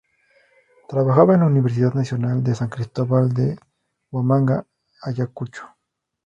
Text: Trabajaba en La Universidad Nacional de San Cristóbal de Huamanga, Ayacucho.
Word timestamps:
Trabajaba 0.87 1.35
en 1.35 1.41
La 1.41 1.45
Universidad 1.45 1.93
Nacional 1.93 2.43
de 2.43 2.55
San 2.55 2.69
Cristóbal 2.69 3.35
de 3.35 3.59
Huamanga, 4.09 4.65
Ayacucho. 4.99 5.67